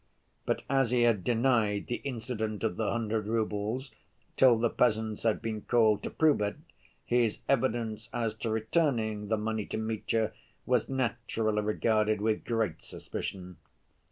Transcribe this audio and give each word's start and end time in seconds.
But, 0.47 0.63
as 0.67 0.89
he 0.89 1.03
had 1.03 1.23
denied 1.23 1.85
the 1.85 1.97
incident 1.97 2.63
of 2.63 2.75
the 2.75 2.89
hundred 2.91 3.27
roubles 3.27 3.91
till 4.35 4.57
the 4.57 4.71
peasants 4.71 5.21
had 5.21 5.43
been 5.43 5.61
called 5.61 6.01
to 6.01 6.09
prove 6.09 6.41
it, 6.41 6.55
his 7.05 7.41
evidence 7.47 8.09
as 8.11 8.33
to 8.37 8.49
returning 8.49 9.27
the 9.27 9.37
money 9.37 9.67
to 9.67 9.77
Mitya 9.77 10.33
was 10.65 10.89
naturally 10.89 11.61
regarded 11.61 12.19
with 12.19 12.45
great 12.45 12.81
suspicion. 12.81 13.57